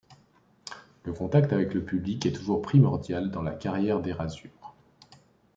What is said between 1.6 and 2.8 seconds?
le public est toujours